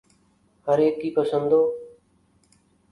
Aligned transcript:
ہر 0.67 0.77
ایک 0.79 0.95
کی 1.01 1.09
پسند 1.15 1.53
و 1.53 1.61